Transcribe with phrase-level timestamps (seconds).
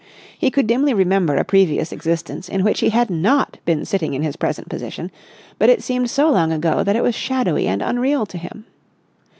[0.35, 4.23] He could dimly remember a previous existence in which he had not been sitting in
[4.23, 5.11] his present position,
[5.59, 8.65] but it seemed so long ago that it was shadowy and unreal to him.